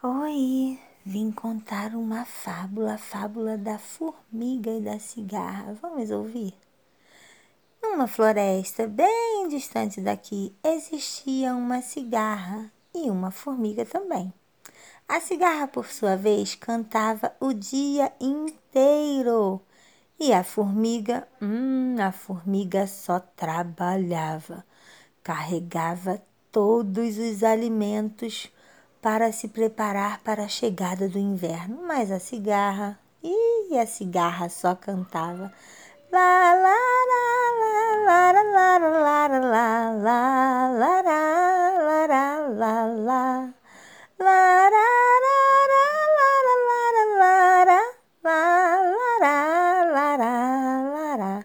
Oi, 0.00 0.78
vim 1.04 1.32
contar 1.32 1.92
uma 1.96 2.24
fábula, 2.24 2.94
a 2.94 2.98
fábula 2.98 3.58
da 3.58 3.80
formiga 3.80 4.70
e 4.70 4.80
da 4.80 5.00
cigarra. 5.00 5.76
Vamos 5.82 6.12
ouvir? 6.12 6.54
Numa 7.82 8.06
floresta 8.06 8.86
bem 8.86 9.48
distante 9.48 10.00
daqui 10.00 10.54
existia 10.62 11.52
uma 11.52 11.82
cigarra 11.82 12.70
e 12.94 13.10
uma 13.10 13.32
formiga 13.32 13.84
também. 13.84 14.32
A 15.08 15.18
cigarra, 15.18 15.66
por 15.66 15.88
sua 15.88 16.14
vez, 16.14 16.54
cantava 16.54 17.32
o 17.40 17.52
dia 17.52 18.12
inteiro. 18.20 19.60
E 20.16 20.32
a 20.32 20.44
formiga, 20.44 21.26
hum, 21.42 21.96
a 21.98 22.12
formiga 22.12 22.86
só 22.86 23.18
trabalhava, 23.18 24.64
carregava 25.24 26.22
todos 26.52 27.18
os 27.18 27.42
alimentos 27.42 28.48
para 29.00 29.32
se 29.32 29.48
preparar 29.48 30.20
para 30.20 30.44
a 30.44 30.48
chegada 30.48 31.08
do 31.08 31.18
inverno. 31.18 31.82
Mas 31.86 32.10
a 32.10 32.18
cigarra, 32.18 32.98
e 33.22 33.78
a 33.78 33.86
cigarra 33.86 34.48
só 34.48 34.74
cantava. 34.74 35.52
Lá, 36.10 36.54
lá, 36.54 36.76
lá, 37.10 37.28
lá, 38.06 38.32
lá, 38.32 38.32
lá, 38.32 38.78
lá, 38.78 39.28
lá, 39.28 39.28
lá, 39.28 40.70
lá, 40.72 41.02
lá, 41.02 41.32
lá, 42.46 42.46
lá, 42.48 43.54
lá, 51.16 51.44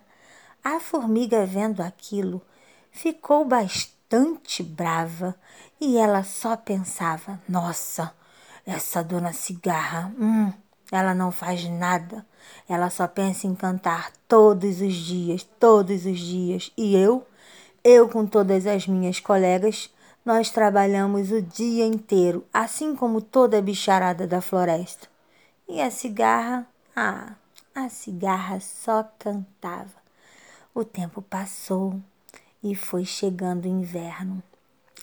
A 0.64 0.80
formiga, 0.80 1.46
vendo 1.46 1.82
aquilo, 1.82 2.42
ficou 2.92 3.44
bastante 3.46 3.93
brava 4.64 5.36
e 5.80 5.98
ela 5.98 6.24
só 6.24 6.56
pensava: 6.56 7.42
nossa, 7.48 8.14
essa 8.66 9.04
dona 9.04 9.34
cigarra, 9.34 10.14
hum, 10.20 10.52
ela 10.92 11.14
não 11.14 11.32
faz 11.32 11.64
nada. 11.66 12.26
Ela 12.68 12.90
só 12.90 13.08
pensa 13.08 13.48
em 13.48 13.56
cantar 13.56 14.12
todos 14.28 14.82
os 14.82 14.94
dias, 14.94 15.44
todos 15.60 16.06
os 16.06 16.20
dias. 16.20 16.72
E 16.78 16.96
eu, 16.96 17.26
eu 17.84 18.08
com 18.08 18.26
todas 18.26 18.68
as 18.68 18.88
minhas 18.88 19.20
colegas, 19.20 19.90
nós 20.26 20.50
trabalhamos 20.50 21.32
o 21.32 21.42
dia 21.42 21.86
inteiro, 21.86 22.46
assim 22.54 22.96
como 22.96 23.22
toda 23.22 23.58
a 23.58 23.62
bicharada 23.62 24.28
da 24.28 24.42
floresta. 24.42 25.08
E 25.68 25.82
a 25.82 25.90
cigarra, 25.90 26.68
ah, 26.96 27.34
a 27.74 27.90
cigarra 27.90 28.60
só 28.60 29.04
cantava. 29.18 30.04
O 30.74 30.84
tempo 30.84 31.22
passou 31.22 32.00
e 32.64 32.74
foi 32.74 33.04
chegando 33.04 33.66
o 33.66 33.68
inverno. 33.68 34.42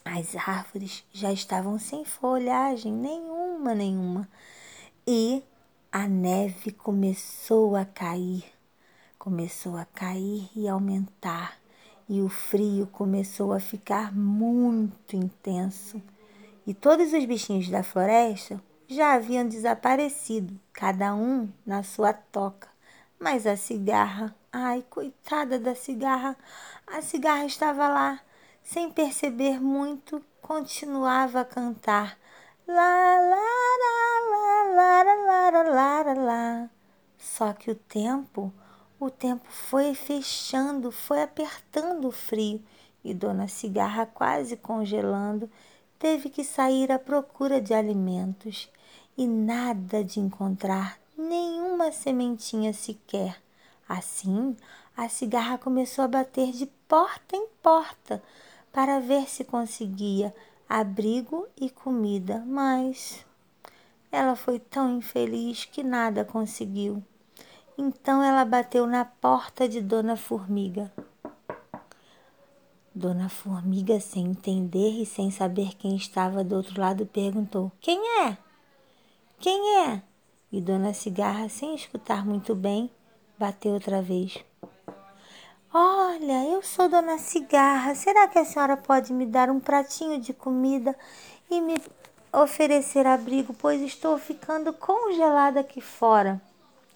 As 0.05 0.35
árvores 0.35 1.05
já 1.13 1.31
estavam 1.31 1.79
sem 1.79 2.05
folhagem 2.05 2.93
nenhuma, 2.93 3.75
nenhuma. 3.75 4.27
E 5.07 5.43
a 5.93 6.09
neve 6.09 6.71
começou 6.73 7.77
a 7.77 7.85
cair, 7.85 8.45
começou 9.19 9.77
a 9.77 9.85
cair 9.85 10.49
e 10.57 10.67
aumentar, 10.67 11.59
e 12.09 12.23
o 12.23 12.29
frio 12.29 12.87
começou 12.87 13.53
a 13.53 13.61
ficar 13.61 14.15
muito 14.17 15.15
intenso. 15.15 16.01
E 16.67 16.73
todos 16.73 17.13
os 17.13 17.25
bichinhos 17.25 17.69
da 17.69 17.83
floresta 17.83 18.61
já 18.89 19.15
haviam 19.15 19.47
desaparecido, 19.47 20.59
cada 20.73 21.15
um 21.15 21.49
na 21.67 21.83
sua 21.83 22.13
toca. 22.13 22.69
Mas 23.19 23.47
a 23.47 23.57
cigarra, 23.57 24.35
ai, 24.53 24.85
coitada 24.91 25.59
da 25.59 25.75
cigarra, 25.75 26.37
a 26.87 27.01
cigarra 27.03 27.45
estava 27.45 27.89
lá 27.89 28.21
sem 28.63 28.91
perceber 28.91 29.61
muito, 29.61 30.25
continuava 30.41 31.41
a 31.41 31.45
cantar. 31.45 32.19
Lá, 32.67 32.75
lá, 32.75 33.37
lá, 33.81 34.65
lá, 34.75 35.03
lá, 35.03 35.51
lá, 35.51 36.03
lá, 36.03 36.13
lá. 36.15 36.71
Só 37.19 37.53
que 37.53 37.71
o 37.71 37.75
tempo, 37.75 38.53
o 38.99 39.11
tempo 39.11 39.47
foi 39.49 39.95
fechando, 39.95 40.93
foi 40.93 41.23
apertando 41.23 42.09
o 42.09 42.13
frio 42.13 42.63
e 43.03 43.15
Dona 43.15 43.49
Cigarra, 43.49 44.07
quase 44.07 44.57
congelando, 44.57 45.51
teve 45.99 46.29
que 46.29 46.45
sair 46.45 46.93
à 46.93 46.99
procura 46.99 47.61
de 47.61 47.75
alimentos 47.75 48.71
e 49.17 49.27
nada 49.27 50.05
de 50.05 50.21
encontrar 50.21 50.99
nenhuma 51.17 51.93
sementinha 51.93 52.73
sequer. 52.73 53.41
Assim, 53.91 54.57
a 54.97 55.09
cigarra 55.09 55.59
começou 55.59 56.05
a 56.05 56.09
bater 56.09 56.53
de 56.53 56.65
porta 56.87 57.35
em 57.35 57.49
porta 57.61 58.23
para 58.73 59.01
ver 59.01 59.29
se 59.29 59.43
conseguia 59.43 60.33
abrigo 60.69 61.49
e 61.61 61.69
comida, 61.69 62.39
mas 62.47 63.27
ela 64.13 64.37
foi 64.37 64.61
tão 64.61 64.99
infeliz 64.99 65.65
que 65.65 65.83
nada 65.83 66.25
conseguiu. 66.25 67.03
Então 67.77 68.23
ela 68.23 68.45
bateu 68.45 68.87
na 68.87 69.05
porta 69.05 69.69
de 69.69 69.81
Dona 69.81 70.17
Formiga. 70.17 70.93
Dona 72.95 73.29
Formiga, 73.29 73.99
sem 73.99 74.27
entender 74.27 75.03
e 75.03 75.05
sem 75.05 75.33
saber 75.33 75.75
quem 75.75 75.97
estava 75.97 76.45
do 76.45 76.55
outro 76.55 76.81
lado, 76.81 77.07
perguntou: 77.07 77.73
Quem 77.81 77.99
é? 78.25 78.39
Quem 79.41 79.79
é? 79.79 80.01
E 80.53 80.61
Dona 80.61 80.93
Cigarra, 80.95 81.49
sem 81.49 81.75
escutar 81.75 82.25
muito 82.25 82.55
bem, 82.55 82.89
bateu 83.41 83.73
outra 83.73 84.03
vez. 84.03 84.45
Olha, 85.73 86.45
eu 86.53 86.63
sou 86.63 86.91
Dona 86.91 87.17
Cigarra. 87.17 87.95
Será 87.95 88.29
que 88.29 88.39
a 88.39 88.45
senhora 88.45 88.77
pode 88.77 89.15
me 89.15 89.25
dar 89.25 89.49
um 89.49 89.59
pratinho 89.59 90.21
de 90.21 90.35
comida 90.35 90.95
e 91.51 91.59
me 91.59 91.81
oferecer 92.31 93.07
abrigo, 93.07 93.55
pois 93.55 93.81
estou 93.81 94.19
ficando 94.19 94.75
congelada 94.75 95.61
aqui 95.61 95.81
fora? 95.81 96.39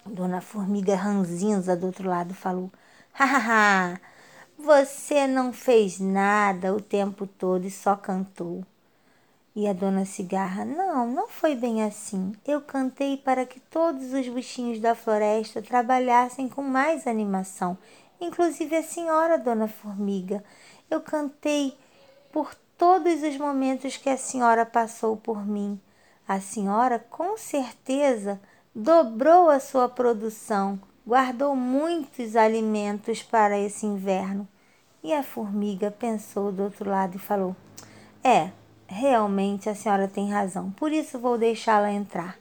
Dona 0.05 0.39
Formiga 0.39 0.95
Ranzinza 0.95 1.75
do 1.75 1.87
outro 1.87 2.07
lado 2.07 2.35
falou: 2.35 2.71
Hahaha, 3.11 3.99
você 4.55 5.25
não 5.25 5.51
fez 5.51 5.99
nada 5.99 6.75
o 6.75 6.79
tempo 6.79 7.25
todo 7.25 7.65
e 7.65 7.71
só 7.71 7.95
cantou. 7.95 8.63
E 9.55 9.67
a 9.67 9.73
dona 9.73 10.03
Cigarra: 10.03 10.65
Não, 10.65 11.07
não 11.07 11.27
foi 11.27 11.55
bem 11.55 11.83
assim. 11.83 12.33
Eu 12.45 12.59
cantei 12.61 13.17
para 13.17 13.45
que 13.45 13.59
todos 13.59 14.13
os 14.13 14.27
bichinhos 14.27 14.79
da 14.79 14.93
floresta 14.93 15.61
trabalhassem 15.61 16.49
com 16.49 16.61
mais 16.61 17.07
animação 17.07 17.77
inclusive 18.19 18.75
a 18.75 18.83
senhora, 18.83 19.37
dona 19.37 19.67
Formiga. 19.67 20.43
Eu 20.89 21.01
cantei 21.01 21.77
por 22.31 22.55
todos 22.77 23.23
os 23.23 23.37
momentos 23.37 23.97
que 23.97 24.09
a 24.09 24.17
senhora 24.17 24.65
passou 24.65 25.17
por 25.17 25.45
mim. 25.45 25.79
A 26.27 26.39
senhora, 26.39 26.99
com 26.99 27.37
certeza, 27.37 28.39
dobrou 28.73 29.49
a 29.49 29.59
sua 29.59 29.87
produção, 29.87 30.79
guardou 31.05 31.55
muitos 31.55 32.35
alimentos 32.35 33.21
para 33.21 33.57
esse 33.57 33.85
inverno. 33.85 34.47
E 35.03 35.13
a 35.13 35.21
formiga 35.21 35.91
pensou 35.91 36.51
do 36.51 36.63
outro 36.63 36.89
lado 36.89 37.15
e 37.17 37.19
falou: 37.19 37.55
É, 38.23 38.49
realmente 38.87 39.69
a 39.69 39.75
senhora 39.75 40.07
tem 40.07 40.31
razão, 40.31 40.71
por 40.71 40.91
isso 40.91 41.19
vou 41.19 41.37
deixá-la 41.37 41.91
entrar. 41.91 42.37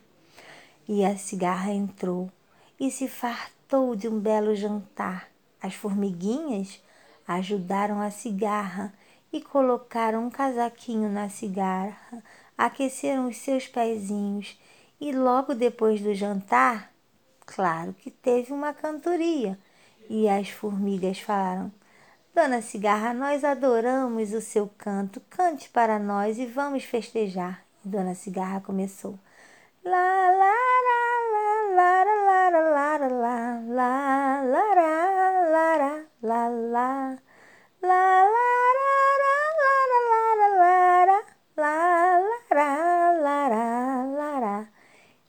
E 0.88 1.04
a 1.04 1.16
cigarra 1.16 1.72
entrou 1.72 2.30
e 2.78 2.90
se 2.90 3.08
fartou 3.08 3.96
de 3.96 4.08
um 4.08 4.18
belo 4.18 4.54
jantar. 4.54 5.28
As 5.60 5.74
formiguinhas 5.74 6.80
ajudaram 7.26 8.00
a 8.00 8.10
cigarra 8.10 8.92
e 9.32 9.40
colocaram 9.40 10.26
um 10.26 10.30
casaquinho 10.30 11.08
na 11.08 11.28
cigarra, 11.28 12.22
aqueceram 12.56 13.28
os 13.28 13.38
seus 13.38 13.66
pezinhos 13.66 14.58
e 15.00 15.10
logo 15.10 15.54
depois 15.54 16.00
do 16.00 16.14
jantar, 16.14 16.92
claro 17.44 17.92
que 17.94 18.10
teve 18.10 18.52
uma 18.52 18.72
cantoria. 18.72 19.58
E 20.08 20.28
as 20.28 20.50
formigas 20.50 21.18
falaram: 21.18 21.72
Dona 22.34 22.60
Cigarra, 22.60 23.14
nós 23.14 23.44
adoramos 23.44 24.32
o 24.32 24.40
seu 24.40 24.68
canto, 24.76 25.20
cante 25.30 25.68
para 25.70 25.98
nós 25.98 26.38
e 26.38 26.46
vamos 26.46 26.84
festejar. 26.84 27.64
E 27.84 27.88
Dona 27.88 28.14
Cigarra 28.14 28.60
começou: 28.60 29.18
Lá, 29.84 29.90
lá, 29.90 30.54
lá, 30.86 31.04
lá, 31.74 31.74
lá, 31.74 32.04
lá, 32.04 32.48
lá, 32.48 32.98
lá, 32.98 33.62
lá, 33.62 34.42
lá, 34.42 34.42
lá 34.42 34.54
lá, 43.24 44.04
lá, 44.04 44.38
lá, 44.40 44.68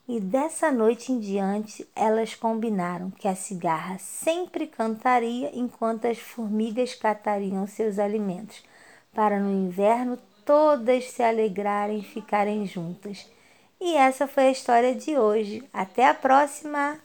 E 0.08 0.20
dessa 0.20 0.72
noite 0.72 1.12
em 1.12 1.20
diante, 1.20 1.88
elas 1.96 2.36
combinaram 2.36 3.10
que 3.10 3.28
a 3.28 3.36
cigarra 3.36 3.98
sempre 3.98 4.68
cantaria 4.68 5.50
enquanto 5.52 6.06
as 6.06 6.20
formigas 6.20 6.94
catariam 6.94 7.66
seus 7.66 7.98
alimentos, 7.98 8.64
para 9.12 9.40
no 9.40 9.52
inverno 9.52 10.20
todas 10.46 11.10
se 11.10 11.24
alegrarem 11.24 12.00
e 12.00 12.04
ficarem 12.04 12.68
juntas. 12.68 13.28
E 13.82 13.96
essa 13.96 14.28
foi 14.28 14.44
a 14.44 14.52
história 14.52 14.94
de 14.94 15.18
hoje. 15.18 15.68
Até 15.74 16.08
a 16.08 16.14
próxima! 16.14 17.00